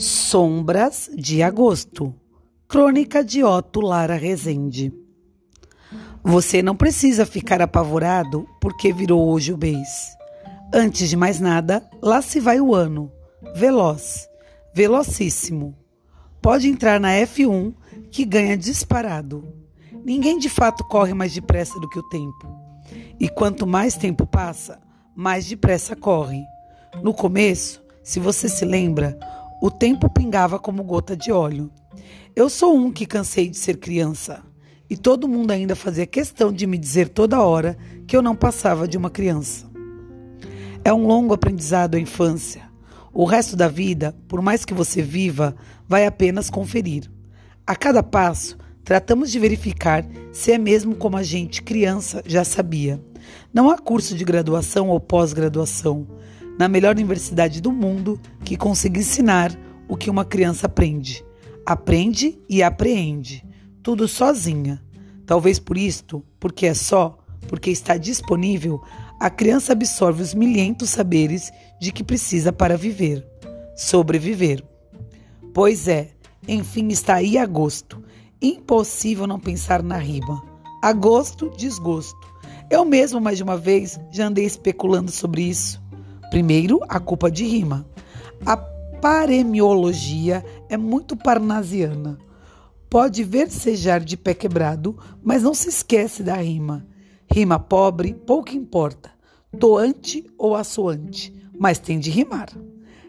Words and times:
Sombras 0.00 1.10
de 1.12 1.42
Agosto. 1.42 2.14
Crônica 2.68 3.24
de 3.24 3.42
Otto 3.42 3.80
Lara 3.80 4.14
Rezende. 4.14 4.92
Você 6.22 6.62
não 6.62 6.76
precisa 6.76 7.26
ficar 7.26 7.60
apavorado 7.60 8.46
porque 8.60 8.92
virou 8.92 9.28
hoje 9.28 9.52
o 9.52 9.58
mês. 9.58 9.88
Antes 10.72 11.08
de 11.08 11.16
mais 11.16 11.40
nada, 11.40 11.84
lá 12.00 12.22
se 12.22 12.38
vai 12.38 12.60
o 12.60 12.76
ano. 12.76 13.10
Veloz, 13.56 14.28
velocíssimo. 14.72 15.76
Pode 16.40 16.68
entrar 16.68 17.00
na 17.00 17.14
F1 17.14 17.74
que 18.08 18.24
ganha 18.24 18.56
disparado. 18.56 19.52
Ninguém 20.04 20.38
de 20.38 20.48
fato 20.48 20.84
corre 20.84 21.12
mais 21.12 21.34
depressa 21.34 21.76
do 21.80 21.88
que 21.88 21.98
o 21.98 22.08
tempo. 22.08 22.46
E 23.18 23.28
quanto 23.28 23.66
mais 23.66 23.96
tempo 23.96 24.24
passa, 24.24 24.78
mais 25.16 25.44
depressa 25.44 25.96
corre. 25.96 26.40
No 27.02 27.12
começo, 27.12 27.82
se 28.04 28.20
você 28.20 28.48
se 28.48 28.64
lembra, 28.64 29.18
o 29.60 29.70
tempo 29.70 30.08
pingava 30.08 30.58
como 30.58 30.84
gota 30.84 31.16
de 31.16 31.32
óleo. 31.32 31.70
Eu 32.34 32.48
sou 32.48 32.76
um 32.76 32.92
que 32.92 33.06
cansei 33.06 33.48
de 33.48 33.56
ser 33.56 33.78
criança. 33.78 34.42
E 34.88 34.96
todo 34.96 35.28
mundo 35.28 35.50
ainda 35.50 35.74
fazia 35.74 36.06
questão 36.06 36.52
de 36.52 36.66
me 36.66 36.78
dizer 36.78 37.08
toda 37.08 37.42
hora 37.42 37.76
que 38.06 38.16
eu 38.16 38.22
não 38.22 38.36
passava 38.36 38.86
de 38.86 38.96
uma 38.96 39.10
criança. 39.10 39.66
É 40.84 40.92
um 40.92 41.06
longo 41.06 41.34
aprendizado 41.34 41.96
a 41.96 42.00
infância. 42.00 42.62
O 43.12 43.24
resto 43.24 43.56
da 43.56 43.68
vida, 43.68 44.16
por 44.28 44.40
mais 44.40 44.64
que 44.64 44.72
você 44.72 45.02
viva, 45.02 45.56
vai 45.86 46.06
apenas 46.06 46.48
conferir. 46.48 47.10
A 47.66 47.74
cada 47.74 48.02
passo, 48.02 48.56
tratamos 48.84 49.30
de 49.30 49.38
verificar 49.38 50.06
se 50.32 50.52
é 50.52 50.56
mesmo 50.56 50.94
como 50.94 51.16
a 51.16 51.22
gente, 51.22 51.62
criança, 51.62 52.22
já 52.24 52.44
sabia. 52.44 53.02
Não 53.52 53.68
há 53.68 53.76
curso 53.76 54.14
de 54.14 54.24
graduação 54.24 54.88
ou 54.88 55.00
pós-graduação 55.00 56.06
na 56.58 56.68
melhor 56.68 56.96
universidade 56.96 57.60
do 57.60 57.70
mundo 57.70 58.20
que 58.44 58.56
consiga 58.56 58.98
ensinar 58.98 59.56
o 59.88 59.96
que 59.96 60.10
uma 60.10 60.24
criança 60.24 60.66
aprende. 60.66 61.24
Aprende 61.64 62.38
e 62.48 62.62
apreende, 62.62 63.44
tudo 63.82 64.08
sozinha. 64.08 64.82
Talvez 65.24 65.58
por 65.58 65.76
isto, 65.76 66.24
porque 66.40 66.66
é 66.66 66.74
só, 66.74 67.18
porque 67.46 67.70
está 67.70 67.96
disponível, 67.96 68.82
a 69.20 69.30
criança 69.30 69.72
absorve 69.72 70.22
os 70.22 70.34
milhentos 70.34 70.90
saberes 70.90 71.50
de 71.80 71.92
que 71.92 72.02
precisa 72.02 72.52
para 72.52 72.76
viver, 72.76 73.24
sobreviver. 73.76 74.64
Pois 75.54 75.86
é, 75.86 76.10
enfim 76.46 76.88
está 76.88 77.14
aí 77.14 77.38
agosto. 77.38 78.02
Impossível 78.40 79.26
não 79.26 79.38
pensar 79.38 79.82
na 79.82 79.96
rima. 79.96 80.42
Agosto, 80.82 81.50
desgosto. 81.56 82.16
Eu 82.70 82.84
mesmo, 82.84 83.20
mais 83.20 83.38
de 83.38 83.42
uma 83.42 83.56
vez, 83.56 83.98
já 84.10 84.26
andei 84.26 84.44
especulando 84.44 85.10
sobre 85.10 85.42
isso. 85.42 85.82
Primeiro, 86.30 86.80
a 86.88 87.00
culpa 87.00 87.30
de 87.30 87.44
rima. 87.44 87.86
A 88.44 88.56
paremiologia 88.56 90.44
é 90.68 90.76
muito 90.76 91.16
parnasiana. 91.16 92.18
Pode 92.90 93.24
versejar 93.24 94.00
de 94.00 94.16
pé 94.16 94.34
quebrado, 94.34 94.96
mas 95.22 95.42
não 95.42 95.54
se 95.54 95.68
esquece 95.68 96.22
da 96.22 96.36
rima. 96.36 96.86
Rima 97.30 97.58
pobre, 97.58 98.14
pouco 98.14 98.54
importa, 98.54 99.10
toante 99.58 100.24
ou 100.38 100.56
assoante, 100.56 101.34
mas 101.58 101.78
tem 101.78 101.98
de 101.98 102.10
rimar. 102.10 102.48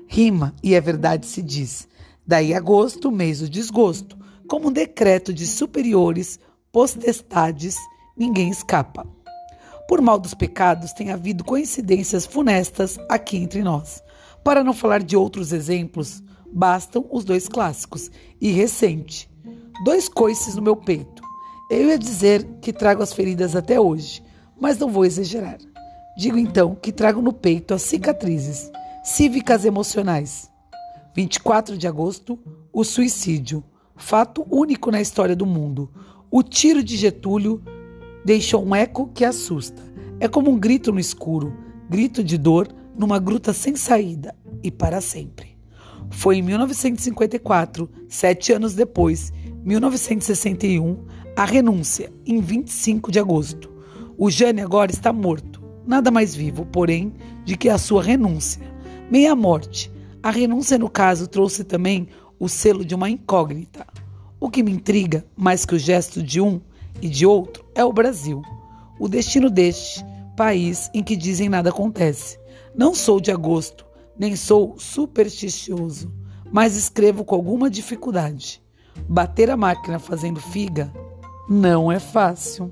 Rima, 0.08 0.54
e 0.64 0.74
é 0.74 0.82
verdade 0.82 1.26
se 1.26 1.42
diz. 1.42 1.88
Daí 2.26 2.54
agosto, 2.54 3.12
mês 3.12 3.40
do 3.40 3.50
desgosto. 3.50 4.18
Como 4.48 4.70
um 4.70 4.72
decreto 4.72 5.34
de 5.34 5.46
superiores, 5.46 6.40
potestades, 6.72 7.76
ninguém 8.18 8.50
escapa. 8.50 9.06
Por 9.90 10.02
mal 10.02 10.20
dos 10.20 10.36
pecados, 10.36 10.94
tem 10.94 11.10
havido 11.10 11.44
coincidências 11.44 12.24
funestas 12.24 13.00
aqui 13.10 13.38
entre 13.38 13.64
nós. 13.64 14.04
Para 14.44 14.64
não 14.64 14.72
falar 14.72 15.02
de 15.02 15.18
outros 15.18 15.52
exemplos, 15.52 16.22
bastam 16.54 17.08
os 17.10 17.24
dois 17.24 17.48
clássicos 17.48 18.12
e 18.40 18.52
recente. 18.52 19.28
Dois 19.84 20.08
coices 20.08 20.54
no 20.54 20.62
meu 20.62 20.76
peito. 20.76 21.24
Eu 21.72 21.88
ia 21.88 21.98
dizer 21.98 22.46
que 22.62 22.72
trago 22.72 23.02
as 23.02 23.12
feridas 23.12 23.56
até 23.56 23.80
hoje, 23.80 24.24
mas 24.62 24.78
não 24.78 24.92
vou 24.92 25.06
exagerar. 25.06 25.58
Digo 26.16 26.38
então 26.38 26.76
que 26.76 26.92
trago 26.92 27.20
no 27.20 27.34
peito 27.34 27.74
as 27.74 27.82
cicatrizes 27.82 28.70
cívicas 29.04 29.66
emocionais. 29.66 30.52
24 31.16 31.76
de 31.76 31.88
agosto, 31.88 32.38
o 32.72 32.84
suicídio. 32.84 33.64
Fato 33.96 34.46
único 34.52 34.92
na 34.92 35.02
história 35.02 35.36
do 35.36 35.48
mundo. 35.48 35.92
O 36.30 36.44
tiro 36.44 36.84
de 36.84 36.96
Getúlio 36.96 37.64
deixou 38.30 38.64
um 38.64 38.76
eco 38.76 39.08
que 39.08 39.26
assusta. 39.26 39.82
É 40.20 40.28
como 40.28 40.52
um 40.52 40.60
grito 40.60 40.92
no 40.92 41.00
escuro, 41.00 41.52
grito 41.90 42.24
de 42.24 42.38
dor 42.38 42.68
numa 42.96 43.18
gruta 43.18 43.54
sem 43.54 43.76
saída 43.76 44.36
e 44.62 44.70
para 44.70 45.02
sempre. 45.02 45.58
Foi 46.12 46.38
em 46.38 46.44
1954, 46.44 47.90
sete 48.08 48.54
anos 48.54 48.76
depois, 48.76 49.34
1961, 49.66 51.08
a 51.36 51.44
renúncia, 51.44 52.14
em 52.24 52.40
25 52.40 53.12
de 53.12 53.18
agosto. 53.18 53.74
O 54.16 54.30
Jânio 54.30 54.64
agora 54.64 54.92
está 54.92 55.12
morto, 55.12 55.64
nada 55.88 56.12
mais 56.12 56.36
vivo, 56.36 56.68
porém, 56.68 57.12
de 57.44 57.58
que 57.58 57.68
a 57.68 57.80
sua 57.80 58.04
renúncia. 58.04 58.62
Meia 59.10 59.36
morte. 59.36 59.92
A 60.22 60.30
renúncia, 60.30 60.78
no 60.78 60.88
caso, 60.88 61.26
trouxe 61.26 61.64
também 61.64 62.08
o 62.40 62.48
selo 62.48 62.86
de 62.86 62.94
uma 62.94 63.10
incógnita. 63.10 63.88
O 64.40 64.52
que 64.52 64.62
me 64.62 64.72
intriga, 64.72 65.26
mais 65.36 65.66
que 65.66 65.74
o 65.74 65.80
gesto 65.80 66.22
de 66.22 66.40
um, 66.40 66.62
e 67.02 67.10
de 67.10 67.26
outro 67.26 67.66
é 67.76 67.84
o 67.84 67.94
Brasil, 67.94 68.42
o 69.00 69.08
destino 69.08 69.50
deste 69.50 70.06
país 70.36 70.90
em 70.94 71.04
que 71.04 71.16
dizem 71.16 71.50
nada 71.50 71.70
acontece. 71.70 72.40
Não 72.76 72.94
sou 72.94 73.20
de 73.20 73.32
agosto, 73.32 73.86
nem 74.18 74.36
sou 74.36 74.76
supersticioso, 74.78 76.14
mas 76.52 76.76
escrevo 76.76 77.24
com 77.24 77.36
alguma 77.36 77.70
dificuldade. 77.70 78.62
Bater 79.08 79.50
a 79.50 79.58
máquina 79.58 80.00
fazendo 80.00 80.40
figa 80.40 80.92
não 81.50 81.92
é 81.92 82.00
fácil. 82.00 82.72